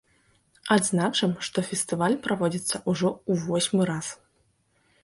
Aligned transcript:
Адзначым, 0.75 1.35
што 1.47 1.65
фестываль 1.69 2.17
праводзіцца 2.25 2.83
ўжо 2.89 3.09
ў 3.31 3.33
восьмы 3.55 3.83
раз. 3.93 4.07